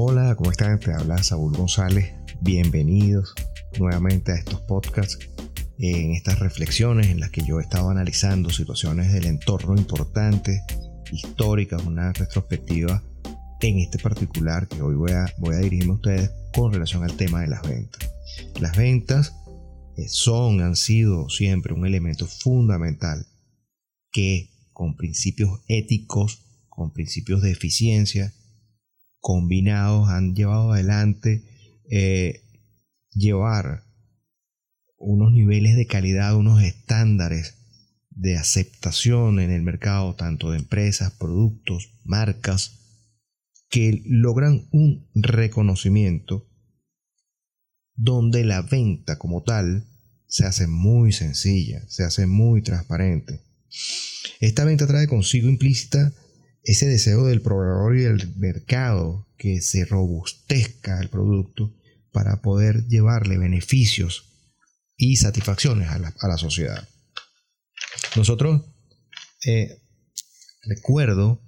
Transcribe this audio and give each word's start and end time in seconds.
Hola, 0.00 0.36
¿cómo 0.36 0.52
están? 0.52 0.78
Te 0.78 0.92
habla 0.92 1.20
Saúl 1.24 1.56
González. 1.56 2.14
Bienvenidos 2.40 3.34
nuevamente 3.80 4.30
a 4.30 4.36
estos 4.36 4.60
podcasts, 4.60 5.18
en 5.76 6.12
estas 6.12 6.38
reflexiones 6.38 7.08
en 7.08 7.18
las 7.18 7.30
que 7.30 7.44
yo 7.44 7.58
he 7.58 7.64
estado 7.64 7.90
analizando 7.90 8.48
situaciones 8.50 9.12
del 9.12 9.26
entorno 9.26 9.76
importantes, 9.76 10.62
históricas, 11.10 11.84
una 11.84 12.12
retrospectiva 12.12 13.02
en 13.60 13.80
este 13.80 13.98
particular 13.98 14.68
que 14.68 14.82
hoy 14.82 14.94
voy 14.94 15.10
a, 15.10 15.34
voy 15.36 15.56
a 15.56 15.58
dirigirme 15.58 15.94
a 15.94 15.96
ustedes 15.96 16.30
con 16.54 16.72
relación 16.72 17.02
al 17.02 17.16
tema 17.16 17.40
de 17.40 17.48
las 17.48 17.62
ventas. 17.62 18.08
Las 18.60 18.76
ventas 18.76 19.34
eh, 19.96 20.08
son, 20.08 20.60
han 20.60 20.76
sido 20.76 21.28
siempre 21.28 21.74
un 21.74 21.84
elemento 21.84 22.28
fundamental 22.28 23.26
que 24.12 24.48
con 24.72 24.94
principios 24.94 25.58
éticos, 25.66 26.46
con 26.68 26.92
principios 26.92 27.42
de 27.42 27.50
eficiencia, 27.50 28.32
combinados 29.20 30.08
han 30.08 30.34
llevado 30.34 30.72
adelante 30.72 31.44
eh, 31.90 32.42
llevar 33.12 33.82
unos 34.96 35.32
niveles 35.32 35.76
de 35.76 35.86
calidad, 35.86 36.36
unos 36.36 36.62
estándares 36.62 37.54
de 38.10 38.36
aceptación 38.36 39.38
en 39.38 39.50
el 39.50 39.62
mercado, 39.62 40.14
tanto 40.16 40.50
de 40.50 40.58
empresas, 40.58 41.12
productos, 41.12 41.94
marcas, 42.04 42.78
que 43.70 44.02
logran 44.06 44.66
un 44.72 45.08
reconocimiento 45.14 46.48
donde 47.94 48.44
la 48.44 48.62
venta 48.62 49.18
como 49.18 49.42
tal 49.42 49.86
se 50.26 50.44
hace 50.44 50.66
muy 50.66 51.12
sencilla, 51.12 51.82
se 51.88 52.04
hace 52.04 52.26
muy 52.26 52.62
transparente. 52.62 53.40
Esta 54.40 54.64
venta 54.64 54.86
trae 54.86 55.06
consigo 55.06 55.48
implícita 55.48 56.12
ese 56.68 56.86
deseo 56.86 57.24
del 57.24 57.40
proveedor 57.40 57.96
y 57.96 58.02
del 58.02 58.36
mercado 58.36 59.26
que 59.38 59.62
se 59.62 59.86
robustezca 59.86 61.00
el 61.00 61.08
producto 61.08 61.74
para 62.12 62.42
poder 62.42 62.86
llevarle 62.88 63.38
beneficios 63.38 64.26
y 64.94 65.16
satisfacciones 65.16 65.88
a 65.88 65.98
la, 65.98 66.36
sociedad. 66.36 66.86
Nosotros 68.16 68.66
eh, 69.46 69.80
recuerdo 70.64 71.40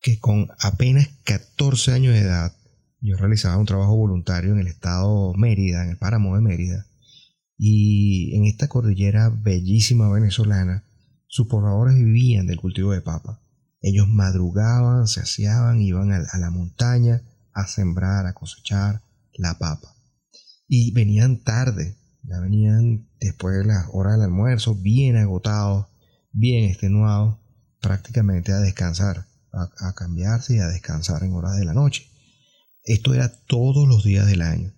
que 0.00 0.18
con 0.18 0.48
apenas 0.58 1.08
14 1.22 1.92
años 1.92 2.14
de 2.14 2.22
edad 2.22 2.56
yo 3.00 3.16
realizaba 3.16 3.56
un 3.56 3.66
trabajo 3.66 3.94
voluntario 3.94 4.52
en 4.52 4.58
el 4.58 4.66
estado 4.66 5.32
Mérida, 5.34 5.84
en 5.84 5.90
el 5.90 5.98
páramo 5.98 6.34
de 6.34 6.40
Mérida, 6.40 6.88
y 7.56 8.34
en 8.34 8.46
esta 8.46 8.66
cordillera 8.66 9.28
bellísima 9.28 10.12
venezolana, 10.12 10.84
sus 11.28 11.46
pobladores 11.46 11.94
vivían 11.94 12.48
del 12.48 12.58
cultivo 12.58 12.90
de 12.90 13.00
papa. 13.00 13.41
Ellos 13.82 14.08
madrugaban, 14.08 15.06
se 15.06 15.20
aseaban, 15.20 15.80
iban 15.80 16.12
a, 16.12 16.38
la 16.38 16.50
montaña 16.50 17.22
a 17.52 17.66
sembrar, 17.66 18.26
a 18.26 18.32
cosechar 18.32 19.02
la 19.34 19.58
papa. 19.58 19.94
Y 20.68 20.92
venían 20.92 21.42
tarde, 21.42 21.98
ya 22.22 22.40
venían 22.40 23.08
después 23.20 23.58
de 23.58 23.64
las 23.66 23.86
horas 23.92 24.14
del 24.14 24.22
almuerzo, 24.22 24.74
bien 24.74 25.16
agotados, 25.16 25.86
bien 26.32 26.70
extenuados, 26.70 27.38
prácticamente 27.80 28.52
a 28.52 28.60
descansar, 28.60 29.26
a 29.52 29.92
cambiarse 29.94 30.56
y 30.56 30.58
a 30.60 30.68
descansar 30.68 31.24
en 31.24 31.34
horas 31.34 31.56
de 31.58 31.64
la 31.64 31.74
noche. 31.74 32.06
Esto 32.84 33.14
era 33.14 33.28
todos 33.46 33.86
los 33.86 34.04
días 34.04 34.26
del 34.26 34.42
año. 34.42 34.72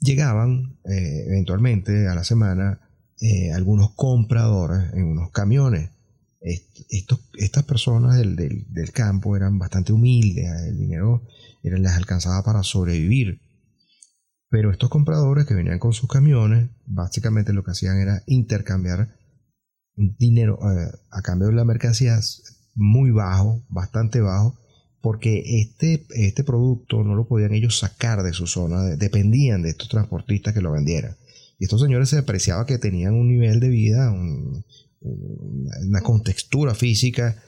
Llegaban 0.00 0.78
eh, 0.84 1.24
eventualmente 1.26 2.08
a 2.08 2.14
la 2.14 2.24
semana 2.24 2.80
eh, 3.20 3.52
algunos 3.52 3.94
compradores 3.94 4.92
en 4.94 5.04
unos 5.04 5.30
camiones. 5.30 5.90
Estas 6.40 7.64
personas 7.64 8.16
del, 8.16 8.92
campo 8.92 9.36
eran 9.36 9.58
bastante 9.58 9.92
humildes, 9.92 10.46
el 10.68 10.78
dinero 10.78 11.22
les 11.62 11.92
alcanzaba 11.92 12.42
para 12.42 12.62
sobrevivir. 12.62 13.40
Pero 14.50 14.70
estos 14.70 14.88
compradores 14.88 15.46
que 15.46 15.54
venían 15.54 15.78
con 15.78 15.92
sus 15.92 16.08
camiones, 16.08 16.70
básicamente 16.86 17.52
lo 17.52 17.62
que 17.64 17.72
hacían 17.72 17.98
era 17.98 18.22
intercambiar 18.26 19.14
dinero 19.94 20.58
eh, 20.62 20.90
a 21.10 21.22
cambio 21.22 21.48
de 21.48 21.54
la 21.54 21.64
mercancía 21.64 22.18
muy 22.74 23.10
bajo, 23.10 23.64
bastante 23.68 24.20
bajo, 24.20 24.58
porque 25.02 25.60
este, 25.60 26.06
este 26.10 26.44
producto 26.44 27.02
no 27.02 27.14
lo 27.14 27.28
podían 27.28 27.52
ellos 27.52 27.78
sacar 27.78 28.22
de 28.22 28.32
su 28.32 28.46
zona, 28.46 28.82
dependían 28.96 29.62
de 29.62 29.70
estos 29.70 29.88
transportistas 29.88 30.54
que 30.54 30.62
lo 30.62 30.72
vendieran. 30.72 31.16
Y 31.58 31.64
estos 31.64 31.82
señores 31.82 32.08
se 32.08 32.18
apreciaba 32.18 32.66
que 32.66 32.78
tenían 32.78 33.14
un 33.14 33.28
nivel 33.28 33.60
de 33.60 33.68
vida, 33.68 34.12
una 35.00 36.00
contextura 36.02 36.74
física, 36.74 37.42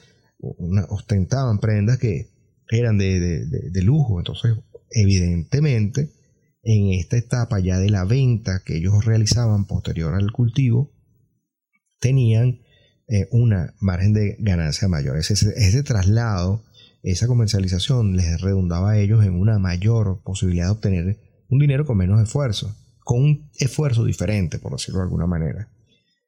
ostentaban 0.88 1.58
prendas 1.58 1.98
que 1.98 2.30
eran 2.70 2.98
de, 2.98 3.46
de 3.46 3.82
lujo. 3.82 4.18
Entonces, 4.18 4.56
evidentemente, 4.90 6.10
en 6.62 6.92
esta 6.92 7.16
etapa 7.16 7.58
ya 7.60 7.78
de 7.78 7.90
la 7.90 8.04
venta 8.04 8.62
que 8.64 8.76
ellos 8.76 9.04
realizaban 9.04 9.66
posterior 9.66 10.14
al 10.14 10.32
cultivo, 10.32 10.92
tenían 11.98 12.60
eh, 13.08 13.28
una 13.30 13.74
margen 13.80 14.12
de 14.12 14.36
ganancia 14.38 14.88
mayor. 14.88 15.18
Ese, 15.18 15.34
ese 15.34 15.82
traslado 15.82 16.64
esa 17.02 17.26
comercialización 17.26 18.16
les 18.16 18.40
redundaba 18.40 18.90
a 18.90 18.98
ellos 18.98 19.24
en 19.24 19.34
una 19.34 19.58
mayor 19.58 20.20
posibilidad 20.22 20.66
de 20.66 20.72
obtener 20.72 21.18
un 21.48 21.58
dinero 21.58 21.86
con 21.86 21.96
menos 21.96 22.20
esfuerzo, 22.20 22.76
con 23.04 23.22
un 23.22 23.50
esfuerzo 23.58 24.04
diferente, 24.04 24.58
por 24.58 24.72
decirlo 24.72 24.98
de 24.98 25.04
alguna 25.04 25.26
manera. 25.26 25.68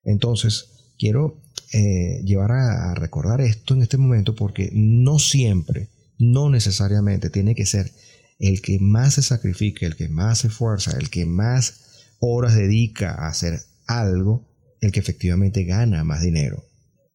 Entonces, 0.03 0.82
quiero 1.03 1.43
eh, 1.73 2.23
llevar 2.25 2.53
a, 2.53 2.95
recordar 2.95 3.41
esto 3.41 3.75
en 3.75 3.83
este 3.83 3.99
momento 3.99 4.37
porque 4.37 4.71
no 4.73 5.19
siempre, 5.19 5.89
no 6.17 6.49
necesariamente 6.49 7.29
tiene 7.29 7.57
que 7.57 7.67
ser 7.67 7.91
el 8.39 8.63
que 8.63 8.79
más 8.79 9.15
se 9.15 9.23
sacrifique, 9.23 9.85
el 9.85 9.97
que 9.97 10.09
más 10.09 10.39
se 10.39 10.47
esfuerza, 10.47 10.97
el 10.97 11.11
que 11.11 11.27
más 11.27 12.07
horas 12.21 12.55
dedica 12.55 13.17
a 13.17 13.27
hacer 13.27 13.59
algo, 13.89 14.49
el 14.81 14.93
que 14.93 15.01
efectivamente 15.01 15.65
gana 15.65 16.05
más 16.05 16.23
dinero. 16.23 16.65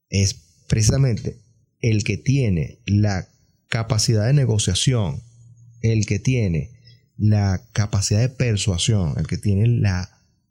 Es 0.10 0.36
precisamente 0.68 1.38
el 1.80 2.04
que 2.04 2.18
tiene 2.18 2.80
la 2.86 3.30
capacidad 3.70 4.26
de 4.26 4.34
negociación, 4.34 5.22
el 5.82 6.06
que 6.06 6.20
tiene 6.20 6.72
la 7.16 7.62
capacidad 7.72 8.20
de 8.20 8.30
persuasión, 8.30 9.14
el 9.18 9.28
que 9.28 9.38
tiene 9.38 9.66
la, 9.68 10.10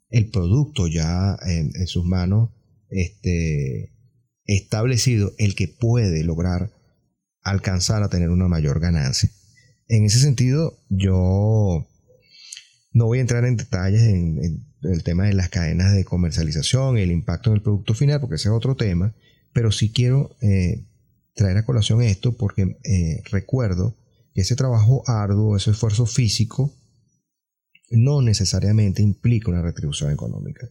el 0.08 0.30
producto 0.30 0.86
ya 0.86 1.36
en, 1.44 1.86
sus 1.86 2.06
manos 2.06 2.55
este, 2.90 3.92
establecido, 4.44 5.32
el 5.38 5.54
que 5.54 5.68
puede 5.68 6.22
lograr 6.24 6.70
alcanzar 7.42 8.02
a 8.02 8.08
tener 8.08 8.30
una 8.30 8.48
mayor 8.48 8.80
ganancia. 8.80 9.30
En 9.88 10.04
ese 10.04 10.18
sentido, 10.18 10.78
yo 10.88 11.86
no 12.92 13.06
voy 13.06 13.18
a 13.18 13.20
entrar 13.20 13.44
en 13.44 13.56
detalles 13.56 14.02
en, 14.02 14.64
el 14.82 15.02
tema 15.02 15.26
de 15.26 15.34
las 15.34 15.48
cadenas 15.48 15.94
de 15.94 16.04
comercialización, 16.04 16.98
el 16.98 17.10
impacto 17.10 17.50
en 17.50 17.56
el 17.56 17.62
producto 17.62 17.94
final, 17.94 18.20
porque 18.20 18.36
ese 18.36 18.48
es 18.48 18.54
otro 18.54 18.76
tema, 18.76 19.14
pero 19.52 19.72
sí 19.72 19.92
quiero 19.92 20.36
eh, 20.40 20.86
traer 21.34 21.56
a 21.56 21.64
colación 21.64 22.02
esto 22.02 22.36
porque 22.36 22.78
eh, 22.84 23.22
recuerdo 23.30 23.96
que 24.34 24.42
ese 24.42 24.54
trabajo 24.54 25.02
arduo, 25.06 25.56
ese 25.56 25.70
esfuerzo 25.70 26.06
físico, 26.06 26.72
no 27.90 28.22
necesariamente 28.22 29.02
implica 29.02 29.50
una 29.50 29.62
retribución 29.62 30.12
económica. 30.12 30.68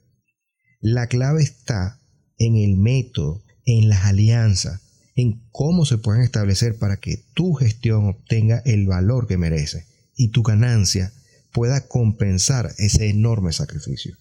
La 0.82 1.08
clave 1.08 1.44
está 1.44 2.02
en 2.38 2.56
el 2.58 2.78
método, 2.78 3.44
en 3.66 3.90
las 3.90 4.06
alianzas, 4.06 4.82
en 5.16 5.42
cómo 5.52 5.86
se 5.86 5.98
pueden 5.98 6.22
establecer 6.22 6.78
para 6.78 6.98
que 6.98 7.24
tu 7.34 7.54
gestión 7.54 8.08
obtenga 8.08 8.62
el 8.66 8.86
valor 8.86 9.28
que 9.28 9.38
merece 9.38 9.86
y 10.16 10.30
tu 10.30 10.44
ganancia 10.44 11.12
pueda 11.52 11.88
compensar 11.88 12.74
ese 12.78 13.10
enorme 13.10 13.54
sacrificio. 13.54 14.18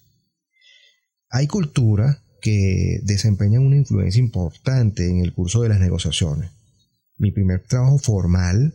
Hay 1.29 1.47
culturas 1.47 2.19
que 2.41 3.01
desempeñan 3.03 3.63
una 3.63 3.75
influencia 3.75 4.19
importante 4.19 5.09
en 5.09 5.19
el 5.19 5.33
curso 5.33 5.61
de 5.61 5.69
las 5.69 5.79
negociaciones. 5.79 6.51
Mi 7.17 7.31
primer 7.31 7.63
trabajo 7.63 7.97
formal 7.97 8.73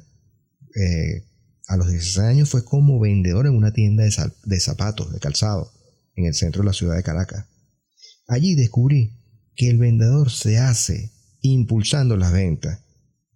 eh, 0.75 1.25
a 1.69 1.77
los 1.77 1.89
16 1.89 2.19
años 2.19 2.51
fue 2.51 2.65
como 2.65 2.99
vendedor 2.99 3.47
en 3.47 3.57
una 3.57 3.73
tienda 3.73 4.03
de, 4.03 4.61
zapatos, 4.61 5.13
de 5.13 5.21
calzado, 5.21 5.73
en 6.17 6.27
el 6.27 6.35
centro 6.35 6.63
de 6.63 6.67
la 6.67 6.73
ciudad 6.73 6.97
de 6.97 7.03
Caracas. 7.03 7.47
Allí 8.27 8.57
descubrí 8.57 9.20
que 9.57 9.69
el 9.69 9.79
vendedor 9.79 10.31
se 10.31 10.59
hace 10.59 11.13
impulsando 11.43 12.17
las 12.17 12.33
ventas, 12.33 12.85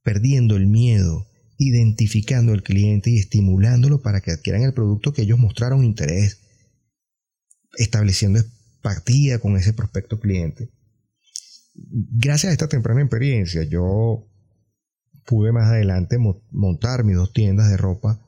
perdiendo 0.03 0.57
el 0.57 0.67
miedo, 0.67 1.27
identificando 1.59 2.53
al 2.53 2.63
cliente 2.63 3.11
y 3.11 3.19
estimulándolo 3.19 4.03
para 4.03 4.21
que 4.21 4.33
adquieran 4.33 4.63
el 4.63 4.75
producto 4.75 5.13
que 5.13 5.23
ellos 5.23 5.39
mostraron 5.39 5.85
interés, 5.85 6.41
estableciendo 7.77 8.41
partía 8.83 9.39
con 9.39 9.57
ese 9.57 9.73
prospecto 9.73 10.21
cliente. 10.21 10.71
Gracias 11.75 12.51
a 12.51 12.53
esta 12.53 12.69
temprana 12.69 13.01
experiencia, 13.01 13.65
yo 13.65 14.29
pude 15.25 15.53
más 15.53 15.69
adelante 15.69 16.19
montar 16.51 17.05
mis 17.05 17.17
dos 17.17 17.33
tiendas 17.33 17.71
de 17.71 17.77
ropa, 17.77 18.21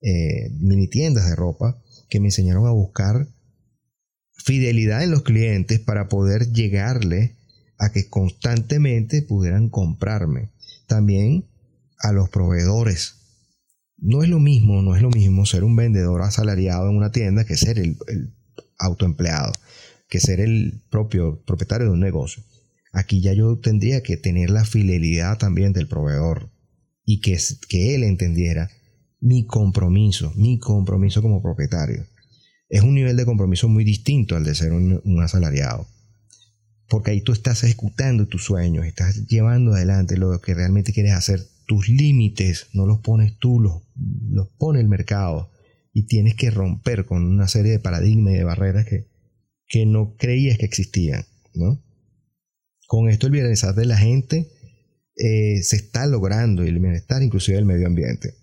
eh, 0.00 0.50
mini 0.58 0.88
tiendas 0.88 1.28
de 1.28 1.36
ropa, 1.36 1.80
que 2.08 2.20
me 2.20 2.26
enseñaron 2.26 2.66
a 2.66 2.72
buscar 2.72 3.28
fidelidad 4.42 5.02
en 5.02 5.10
los 5.10 5.22
clientes 5.22 5.80
para 5.80 6.08
poder 6.08 6.52
llegarle 6.52 7.36
a 7.78 7.90
que 7.90 8.08
constantemente 8.08 9.22
pudieran 9.22 9.68
comprarme. 9.68 10.50
También 10.86 11.46
a 11.98 12.12
los 12.12 12.28
proveedores. 12.28 13.16
no 13.96 14.22
es 14.24 14.28
lo 14.28 14.40
mismo, 14.40 14.82
no 14.82 14.96
es 14.96 15.02
lo 15.02 15.10
mismo 15.10 15.46
ser 15.46 15.62
un 15.62 15.76
vendedor 15.76 16.22
asalariado 16.22 16.90
en 16.90 16.96
una 16.96 17.12
tienda 17.12 17.44
que 17.44 17.56
ser 17.56 17.78
el, 17.78 17.96
autoempleado, 18.78 19.52
que 20.08 20.18
ser 20.18 20.40
el 20.40 20.82
propio 20.90 21.40
propietario 21.44 21.86
de 21.86 21.92
un 21.92 22.00
negocio. 22.00 22.42
Aquí 22.92 23.20
ya 23.20 23.32
yo 23.32 23.58
tendría 23.58 24.02
que 24.02 24.16
tener 24.16 24.50
la 24.50 24.64
fidelidad 24.64 25.38
también 25.38 25.72
del 25.72 25.86
proveedor 25.86 26.50
y 27.04 27.20
que, 27.20 27.38
que 27.68 27.94
él 27.94 28.02
entendiera 28.02 28.70
mi 29.20 29.46
compromiso, 29.46 30.32
mi 30.34 30.58
compromiso 30.58 31.22
como 31.22 31.40
propietario. 31.40 32.04
Es 32.72 32.82
un 32.82 32.94
nivel 32.94 33.16
de 33.16 33.26
compromiso 33.26 33.68
muy 33.68 33.84
distinto 33.84 34.34
al 34.34 34.44
de 34.44 34.54
ser 34.54 34.72
un, 34.72 35.00
un 35.04 35.22
asalariado. 35.22 35.86
Porque 36.88 37.12
ahí 37.12 37.20
tú 37.20 37.32
estás 37.32 37.62
ejecutando 37.64 38.26
tus 38.26 38.44
sueños, 38.44 38.86
estás 38.86 39.26
llevando 39.26 39.74
adelante 39.74 40.16
lo 40.16 40.40
que 40.40 40.54
realmente 40.54 40.92
quieres 40.92 41.12
hacer 41.12 41.46
tus 41.66 41.88
límites 41.88 42.68
no 42.72 42.86
los 42.86 43.00
pones 43.00 43.38
tú, 43.38 43.60
los, 43.60 43.82
los 44.30 44.48
pone 44.58 44.80
el 44.80 44.88
mercado 44.88 45.50
y 45.92 46.06
tienes 46.06 46.34
que 46.34 46.50
romper 46.50 47.04
con 47.04 47.24
una 47.24 47.48
serie 47.48 47.72
de 47.72 47.78
paradigmas 47.78 48.34
y 48.34 48.36
de 48.36 48.44
barreras 48.44 48.86
que, 48.86 49.06
que 49.66 49.86
no 49.86 50.16
creías 50.16 50.58
que 50.58 50.66
existían. 50.66 51.24
¿no? 51.54 51.82
Con 52.86 53.08
esto 53.08 53.26
el 53.26 53.32
bienestar 53.32 53.74
de 53.74 53.86
la 53.86 53.96
gente 53.96 54.50
eh, 55.16 55.62
se 55.62 55.76
está 55.76 56.06
logrando 56.06 56.64
y 56.64 56.68
el 56.68 56.78
bienestar 56.78 57.22
inclusive 57.22 57.56
del 57.56 57.66
medio 57.66 57.86
ambiente. 57.86 58.34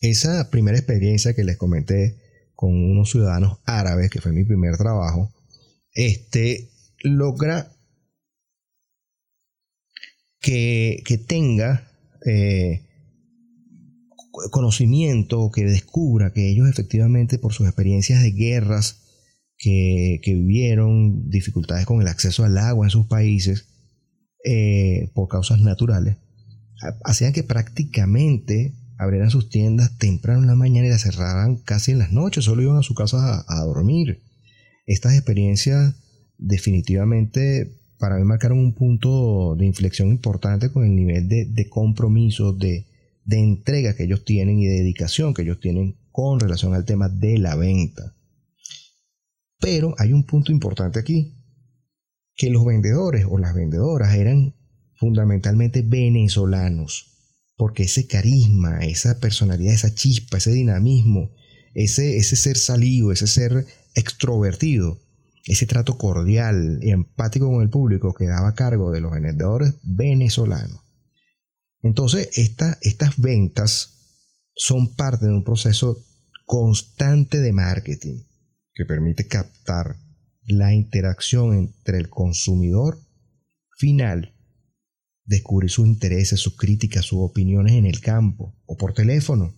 Esa 0.00 0.50
primera 0.50 0.78
experiencia 0.78 1.34
que 1.34 1.44
les 1.44 1.56
comenté 1.56 2.16
con 2.60 2.74
unos 2.74 3.08
ciudadanos 3.08 3.56
árabes, 3.64 4.10
que 4.10 4.20
fue 4.20 4.32
mi 4.32 4.44
primer 4.44 4.76
trabajo, 4.76 5.32
este, 5.94 6.68
logra 7.02 7.72
que, 10.40 11.02
que 11.06 11.16
tenga 11.16 11.90
eh, 12.26 12.86
conocimiento, 14.50 15.50
que 15.50 15.64
descubra 15.64 16.34
que 16.34 16.50
ellos 16.50 16.68
efectivamente 16.68 17.38
por 17.38 17.54
sus 17.54 17.66
experiencias 17.66 18.22
de 18.22 18.32
guerras 18.32 19.00
que, 19.56 20.20
vivieron, 20.26 21.30
dificultades 21.30 21.86
con 21.86 22.02
el 22.02 22.08
acceso 22.08 22.44
al 22.44 22.58
agua 22.58 22.84
en 22.84 22.90
sus 22.90 23.06
países, 23.06 23.68
eh, 24.44 25.10
por 25.14 25.28
causas 25.28 25.62
naturales, 25.62 26.18
hacían 27.04 27.32
que 27.32 27.42
prácticamente 27.42 28.74
abrieran 29.00 29.30
sus 29.30 29.48
tiendas 29.48 29.96
temprano 29.96 30.42
en 30.42 30.46
la 30.46 30.54
mañana 30.54 30.86
y 30.86 30.90
las 30.90 31.02
cerraran 31.02 31.56
casi 31.56 31.92
en 31.92 31.98
las 31.98 32.12
noches, 32.12 32.44
solo 32.44 32.60
iban 32.60 32.76
a 32.76 32.82
su 32.82 32.94
casa 32.94 33.46
a 33.48 33.64
dormir. 33.64 34.20
Estas 34.84 35.14
experiencias 35.14 35.94
definitivamente 36.36 37.80
para 37.98 38.16
mí 38.16 38.24
marcaron 38.24 38.58
un 38.58 38.74
punto 38.74 39.56
de 39.56 39.64
inflexión 39.64 40.08
importante 40.08 40.70
con 40.70 40.84
el 40.84 40.94
nivel 40.94 41.28
de, 41.28 41.68
compromiso, 41.70 42.52
de, 42.52 42.86
de 43.24 43.38
entrega 43.38 43.96
que 43.96 44.04
ellos 44.04 44.26
tienen 44.26 44.58
y 44.58 44.66
de 44.66 44.80
dedicación 44.80 45.32
que 45.32 45.42
ellos 45.42 45.60
tienen 45.60 45.96
con 46.12 46.38
relación 46.38 46.74
al 46.74 46.84
tema 46.84 47.08
de 47.08 47.38
la 47.38 47.56
venta. 47.56 48.14
Pero 49.60 49.94
hay 49.96 50.12
un 50.12 50.24
punto 50.24 50.52
importante 50.52 50.98
aquí, 50.98 51.32
que 52.36 52.50
los 52.50 52.66
vendedores 52.66 53.24
o 53.26 53.38
las 53.38 53.54
vendedoras 53.54 54.14
eran 54.14 54.54
fundamentalmente 54.94 55.80
venezolanos, 55.80 57.09
porque 57.60 57.82
ese 57.82 58.06
carisma, 58.06 58.78
esa 58.78 59.20
personalidad, 59.20 59.74
esa 59.74 59.94
chispa, 59.94 60.38
ese 60.38 60.50
dinamismo, 60.50 61.30
ese, 61.74 62.16
ese 62.16 62.34
ser 62.34 62.56
salido, 62.56 63.12
ese 63.12 63.26
ser 63.26 63.66
extrovertido, 63.94 64.98
ese 65.44 65.66
trato 65.66 65.98
cordial 65.98 66.78
y 66.80 66.90
empático 66.90 67.50
con 67.50 67.60
el 67.60 67.68
público 67.68 68.14
quedaba 68.14 68.48
a 68.48 68.54
cargo 68.54 68.90
de 68.90 69.02
los 69.02 69.12
vendedores 69.12 69.74
venezolanos. 69.82 70.80
Entonces, 71.82 72.30
estas 72.38 73.18
ventas 73.18 74.24
son 74.54 74.94
parte 74.94 75.26
de 75.26 75.32
un 75.34 75.44
proceso 75.44 76.02
constante 76.46 77.40
de 77.40 77.52
marketing 77.52 78.22
que 78.72 78.86
permite 78.86 79.26
captar 79.26 79.96
la 80.46 80.72
interacción 80.72 81.52
entre 81.52 81.98
el 81.98 82.08
consumidor 82.08 82.98
final, 83.76 84.34
descubrir 85.30 85.70
sus 85.70 85.86
intereses, 85.86 86.40
sus 86.40 86.56
críticas, 86.56 87.04
sus 87.04 87.20
opiniones 87.20 87.74
en 87.74 87.86
el 87.86 88.00
campo 88.00 88.52
o 88.66 88.76
por 88.76 88.94
teléfono. 88.94 89.54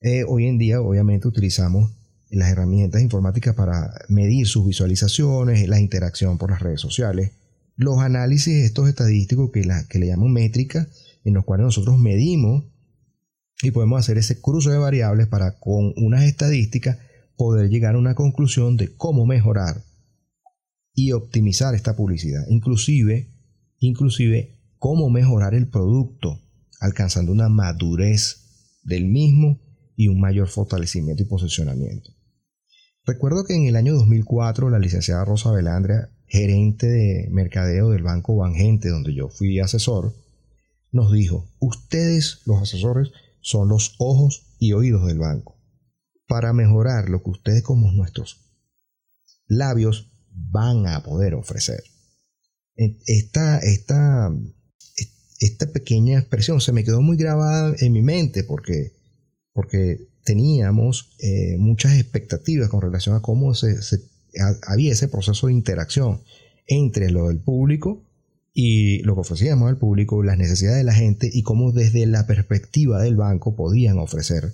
Eh, 0.00 0.22
hoy 0.22 0.46
en 0.46 0.56
día, 0.56 0.80
obviamente, 0.80 1.26
utilizamos 1.26 1.90
las 2.30 2.48
herramientas 2.48 3.02
informáticas 3.02 3.56
para 3.56 3.92
medir 4.08 4.46
sus 4.46 4.64
visualizaciones, 4.64 5.68
la 5.68 5.80
interacción 5.80 6.38
por 6.38 6.50
las 6.50 6.60
redes 6.60 6.80
sociales, 6.80 7.32
los 7.74 7.98
análisis 7.98 8.54
estos 8.64 8.88
estadísticos 8.88 9.50
que, 9.50 9.64
la, 9.64 9.84
que 9.88 9.98
le 9.98 10.06
llaman 10.06 10.32
métrica, 10.32 10.86
en 11.24 11.34
los 11.34 11.44
cuales 11.44 11.64
nosotros 11.64 11.98
medimos 11.98 12.64
y 13.62 13.72
podemos 13.72 13.98
hacer 13.98 14.16
ese 14.16 14.40
cruce 14.40 14.70
de 14.70 14.78
variables 14.78 15.26
para 15.26 15.58
con 15.58 15.92
unas 15.96 16.22
estadísticas 16.22 16.98
poder 17.36 17.68
llegar 17.68 17.96
a 17.96 17.98
una 17.98 18.14
conclusión 18.14 18.76
de 18.76 18.94
cómo 18.94 19.26
mejorar 19.26 19.82
y 20.94 21.10
optimizar 21.10 21.74
esta 21.74 21.96
publicidad, 21.96 22.44
inclusive, 22.48 23.31
inclusive 23.86 24.58
cómo 24.78 25.10
mejorar 25.10 25.54
el 25.54 25.68
producto, 25.68 26.40
alcanzando 26.80 27.32
una 27.32 27.48
madurez 27.48 28.78
del 28.82 29.06
mismo 29.06 29.60
y 29.96 30.08
un 30.08 30.20
mayor 30.20 30.48
fortalecimiento 30.48 31.22
y 31.22 31.26
posicionamiento. 31.26 32.10
Recuerdo 33.04 33.44
que 33.44 33.54
en 33.54 33.66
el 33.66 33.76
año 33.76 33.94
2004 33.94 34.70
la 34.70 34.78
licenciada 34.78 35.24
Rosa 35.24 35.50
Belandria, 35.50 36.10
gerente 36.26 36.86
de 36.86 37.28
mercadeo 37.30 37.90
del 37.90 38.02
Banco 38.02 38.36
Bangente, 38.36 38.88
donde 38.88 39.14
yo 39.14 39.28
fui 39.28 39.58
asesor, 39.60 40.14
nos 40.92 41.12
dijo, 41.12 41.48
ustedes 41.58 42.42
los 42.46 42.62
asesores 42.62 43.10
son 43.40 43.68
los 43.68 43.96
ojos 43.98 44.54
y 44.58 44.72
oídos 44.72 45.06
del 45.06 45.18
banco. 45.18 45.58
Para 46.28 46.52
mejorar 46.52 47.08
lo 47.08 47.22
que 47.22 47.30
ustedes 47.30 47.62
como 47.62 47.90
nuestros 47.92 48.40
labios 49.46 50.12
van 50.30 50.86
a 50.86 51.02
poder 51.02 51.34
ofrecer. 51.34 51.82
Esta, 52.76 53.58
esta, 53.58 54.32
esta 55.38 55.66
pequeña 55.72 56.18
expresión 56.18 56.60
se 56.60 56.72
me 56.72 56.84
quedó 56.84 57.02
muy 57.02 57.16
grabada 57.16 57.74
en 57.78 57.92
mi 57.92 58.02
mente 58.02 58.44
porque, 58.44 58.92
porque 59.52 60.08
teníamos 60.24 61.16
eh, 61.18 61.56
muchas 61.58 61.98
expectativas 61.98 62.68
con 62.68 62.80
relación 62.80 63.16
a 63.16 63.22
cómo 63.22 63.54
se, 63.54 63.76
había 64.66 64.92
ese 64.92 65.08
proceso 65.08 65.46
de 65.46 65.52
interacción 65.52 66.22
entre 66.66 67.10
lo 67.10 67.28
del 67.28 67.40
público 67.40 68.02
y 68.54 69.02
lo 69.02 69.14
que 69.14 69.20
ofrecíamos 69.20 69.68
al 69.68 69.78
público, 69.78 70.22
las 70.22 70.38
necesidades 70.38 70.78
de 70.78 70.84
la 70.84 70.94
gente 70.94 71.30
y 71.32 71.42
cómo 71.42 71.72
desde 71.72 72.06
la 72.06 72.26
perspectiva 72.26 73.00
del 73.00 73.16
banco 73.16 73.56
podían 73.56 73.98
ofrecer 73.98 74.52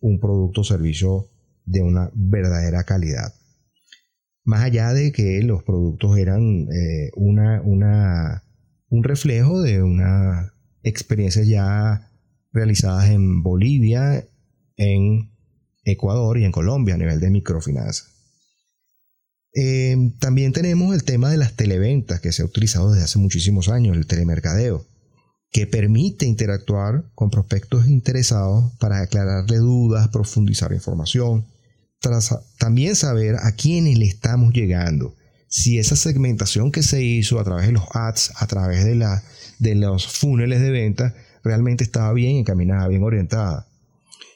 un 0.00 0.20
producto 0.20 0.62
o 0.62 0.64
servicio 0.64 1.28
de 1.66 1.82
una 1.82 2.10
verdadera 2.14 2.84
calidad. 2.84 3.34
Más 4.50 4.62
allá 4.62 4.92
de 4.92 5.12
que 5.12 5.40
los 5.44 5.62
productos 5.62 6.18
eran 6.18 6.66
eh, 6.72 7.12
una, 7.14 7.62
un 7.62 9.04
reflejo 9.04 9.62
de 9.62 9.80
una 9.80 10.54
experiencia 10.82 11.44
ya 11.44 12.10
realizadas 12.52 13.10
en 13.10 13.44
Bolivia, 13.44 14.26
en 14.76 15.30
Ecuador 15.84 16.36
y 16.36 16.46
en 16.46 16.50
Colombia 16.50 16.96
a 16.96 16.98
nivel 16.98 17.20
de 17.20 17.30
microfinanza. 17.30 18.06
Eh, 19.54 19.96
también 20.18 20.52
tenemos 20.52 20.96
el 20.96 21.04
tema 21.04 21.30
de 21.30 21.36
las 21.36 21.54
televentas 21.54 22.18
que 22.20 22.32
se 22.32 22.42
ha 22.42 22.46
utilizado 22.46 22.90
desde 22.90 23.04
hace 23.04 23.20
muchísimos 23.20 23.68
años, 23.68 23.96
el 23.96 24.08
telemercadeo, 24.08 24.84
que 25.52 25.68
permite 25.68 26.26
interactuar 26.26 27.04
con 27.14 27.30
prospectos 27.30 27.86
interesados 27.86 28.72
para 28.80 29.00
aclararle 29.00 29.58
dudas, 29.58 30.08
profundizar 30.08 30.72
información, 30.72 31.46
también 32.58 32.96
saber 32.96 33.36
a 33.36 33.52
quiénes 33.52 33.98
le 33.98 34.06
estamos 34.06 34.52
llegando. 34.52 35.14
Si 35.48 35.78
esa 35.78 35.96
segmentación 35.96 36.70
que 36.70 36.82
se 36.82 37.02
hizo 37.02 37.40
a 37.40 37.44
través 37.44 37.66
de 37.66 37.72
los 37.72 37.84
ads, 37.92 38.32
a 38.36 38.46
través 38.46 38.84
de, 38.84 38.94
la, 38.94 39.22
de 39.58 39.74
los 39.74 40.06
funnels 40.06 40.60
de 40.60 40.70
venta, 40.70 41.14
realmente 41.42 41.84
estaba 41.84 42.12
bien 42.12 42.36
encaminada, 42.36 42.88
bien 42.88 43.02
orientada. 43.02 43.66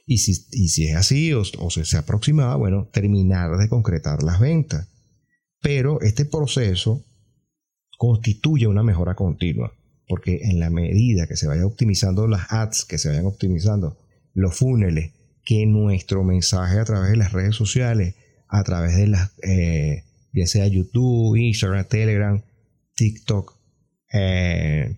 Y 0.06 0.18
si, 0.18 0.34
si 0.34 0.88
es 0.88 0.96
así 0.96 1.32
o, 1.32 1.42
o 1.58 1.70
se, 1.70 1.84
se 1.84 1.96
aproximaba, 1.96 2.56
bueno, 2.56 2.88
terminar 2.92 3.56
de 3.56 3.68
concretar 3.68 4.22
las 4.22 4.40
ventas. 4.40 4.88
Pero 5.60 6.00
este 6.02 6.24
proceso 6.26 7.02
constituye 7.96 8.66
una 8.66 8.82
mejora 8.82 9.14
continua, 9.14 9.72
porque 10.08 10.40
en 10.42 10.60
la 10.60 10.68
medida 10.68 11.26
que 11.26 11.36
se 11.36 11.46
vaya 11.46 11.64
optimizando 11.64 12.26
las 12.26 12.52
ads, 12.52 12.84
que 12.84 12.98
se 12.98 13.08
vayan 13.08 13.26
optimizando 13.26 13.96
los 14.34 14.56
funnels, 14.56 15.12
que 15.44 15.66
nuestro 15.66 16.24
mensaje 16.24 16.78
a 16.78 16.84
través 16.84 17.10
de 17.10 17.16
las 17.16 17.32
redes 17.32 17.56
sociales, 17.56 18.14
a 18.48 18.62
través 18.64 18.96
de 18.96 19.06
las, 19.06 19.32
eh, 19.42 20.04
bien 20.32 20.46
sea 20.46 20.66
YouTube, 20.66 21.36
Instagram, 21.36 21.86
Telegram, 21.86 22.42
TikTok, 22.94 23.54
eh, 24.12 24.96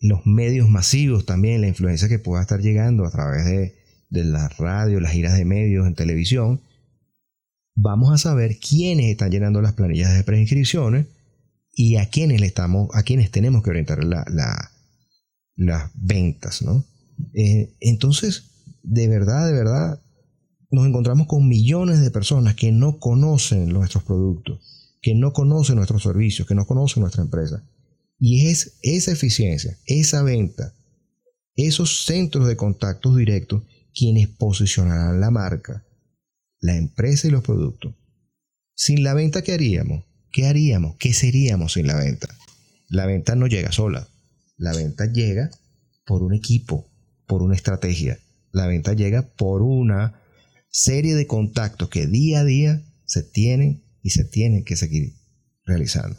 los 0.00 0.26
medios 0.26 0.68
masivos 0.68 1.24
también, 1.24 1.60
la 1.60 1.68
influencia 1.68 2.08
que 2.08 2.18
pueda 2.18 2.42
estar 2.42 2.60
llegando 2.60 3.06
a 3.06 3.10
través 3.10 3.44
de 3.46 3.74
la 4.10 4.48
radio, 4.48 5.00
las 5.00 5.12
giras 5.12 5.36
de 5.36 5.44
medios 5.44 5.86
en 5.86 5.94
televisión, 5.94 6.60
vamos 7.76 8.12
a 8.12 8.18
saber 8.18 8.58
quiénes 8.58 9.06
están 9.06 9.30
llenando 9.30 9.60
las 9.62 9.74
planillas 9.74 10.14
de 10.14 10.24
preinscripciones 10.24 11.06
y 11.72 11.96
a 11.96 12.08
quiénes 12.08 12.40
le 12.40 12.46
estamos, 12.46 12.88
a 12.94 13.02
quiénes 13.02 13.30
tenemos 13.30 13.62
que 13.62 13.70
orientar 13.70 14.02
las 14.04 15.90
ventas, 15.94 16.62
¿no? 16.62 16.84
Eh, 17.34 17.74
entonces, 17.80 18.55
de 18.86 19.08
verdad, 19.08 19.48
de 19.48 19.52
verdad, 19.52 20.00
nos 20.70 20.86
encontramos 20.86 21.26
con 21.26 21.48
millones 21.48 22.00
de 22.00 22.10
personas 22.12 22.54
que 22.54 22.70
no 22.70 22.98
conocen 22.98 23.68
nuestros 23.68 24.04
productos, 24.04 24.96
que 25.02 25.14
no 25.14 25.32
conocen 25.32 25.76
nuestros 25.76 26.04
servicios, 26.04 26.46
que 26.46 26.54
no 26.54 26.66
conocen 26.66 27.00
nuestra 27.00 27.22
empresa. 27.22 27.64
Y 28.18 28.46
es 28.46 28.78
esa 28.82 29.10
eficiencia, 29.10 29.76
esa 29.86 30.22
venta, 30.22 30.72
esos 31.56 32.04
centros 32.04 32.46
de 32.46 32.56
contactos 32.56 33.16
directos 33.16 33.64
quienes 33.92 34.28
posicionarán 34.28 35.20
la 35.20 35.30
marca, 35.30 35.84
la 36.60 36.76
empresa 36.76 37.26
y 37.26 37.30
los 37.30 37.42
productos. 37.42 37.94
Sin 38.74 39.02
la 39.02 39.14
venta, 39.14 39.42
¿qué 39.42 39.52
haríamos? 39.52 40.04
¿Qué 40.30 40.46
haríamos? 40.46 40.96
¿Qué 40.96 41.12
seríamos 41.12 41.72
sin 41.72 41.88
la 41.88 41.96
venta? 41.96 42.28
La 42.88 43.06
venta 43.06 43.34
no 43.34 43.48
llega 43.48 43.72
sola. 43.72 44.06
La 44.56 44.72
venta 44.72 45.06
llega 45.06 45.50
por 46.06 46.22
un 46.22 46.34
equipo, 46.34 46.86
por 47.26 47.42
una 47.42 47.56
estrategia. 47.56 48.18
La 48.52 48.66
venta 48.66 48.92
llega 48.92 49.22
por 49.36 49.62
una 49.62 50.20
serie 50.68 51.14
de 51.14 51.26
contactos 51.26 51.88
que 51.88 52.06
día 52.06 52.40
a 52.40 52.44
día 52.44 52.82
se 53.04 53.22
tienen 53.22 53.82
y 54.02 54.10
se 54.10 54.24
tienen 54.24 54.64
que 54.64 54.76
seguir 54.76 55.14
realizando. 55.64 56.16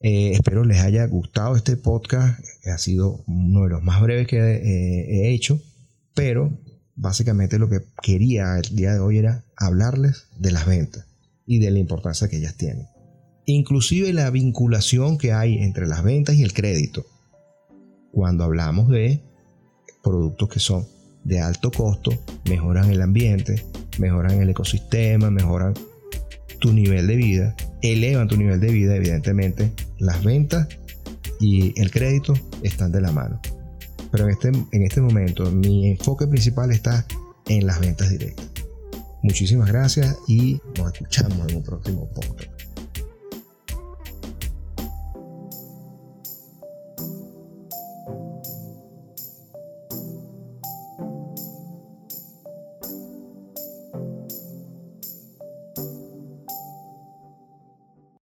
Eh, 0.00 0.32
espero 0.32 0.64
les 0.64 0.80
haya 0.80 1.06
gustado 1.06 1.56
este 1.56 1.76
podcast. 1.76 2.38
Ha 2.66 2.78
sido 2.78 3.24
uno 3.26 3.62
de 3.64 3.70
los 3.70 3.82
más 3.82 4.02
breves 4.02 4.26
que 4.26 4.36
eh, 4.36 5.06
he 5.08 5.34
hecho, 5.34 5.60
pero 6.14 6.58
básicamente 6.94 7.58
lo 7.58 7.68
que 7.68 7.80
quería 8.02 8.58
el 8.58 8.76
día 8.76 8.92
de 8.92 9.00
hoy 9.00 9.18
era 9.18 9.44
hablarles 9.56 10.28
de 10.38 10.52
las 10.52 10.66
ventas 10.66 11.06
y 11.46 11.58
de 11.58 11.70
la 11.70 11.78
importancia 11.78 12.28
que 12.28 12.36
ellas 12.36 12.56
tienen. 12.56 12.86
Inclusive 13.46 14.12
la 14.12 14.30
vinculación 14.30 15.18
que 15.18 15.32
hay 15.32 15.58
entre 15.58 15.86
las 15.86 16.02
ventas 16.02 16.36
y 16.36 16.42
el 16.42 16.52
crédito. 16.52 17.06
Cuando 18.12 18.44
hablamos 18.44 18.90
de 18.90 19.22
productos 20.02 20.48
que 20.48 20.60
son 20.60 20.86
de 21.24 21.40
alto 21.40 21.70
costo, 21.70 22.12
mejoran 22.48 22.90
el 22.90 23.02
ambiente, 23.02 23.64
mejoran 23.98 24.40
el 24.40 24.50
ecosistema, 24.50 25.30
mejoran 25.30 25.74
tu 26.60 26.72
nivel 26.72 27.06
de 27.06 27.16
vida, 27.16 27.56
elevan 27.82 28.28
tu 28.28 28.36
nivel 28.36 28.60
de 28.60 28.70
vida, 28.70 28.96
evidentemente 28.96 29.72
las 29.98 30.22
ventas 30.24 30.68
y 31.40 31.78
el 31.80 31.90
crédito 31.90 32.34
están 32.62 32.92
de 32.92 33.00
la 33.00 33.12
mano. 33.12 33.40
Pero 34.10 34.24
en 34.24 34.30
este, 34.30 34.48
en 34.48 34.82
este 34.82 35.00
momento 35.00 35.50
mi 35.50 35.90
enfoque 35.90 36.26
principal 36.26 36.70
está 36.70 37.04
en 37.48 37.66
las 37.66 37.80
ventas 37.80 38.10
directas. 38.10 38.46
Muchísimas 39.22 39.68
gracias 39.68 40.16
y 40.28 40.60
nos 40.78 40.92
escuchamos 40.92 41.48
en 41.48 41.56
un 41.56 41.62
próximo 41.62 42.08
podcast. 42.10 42.73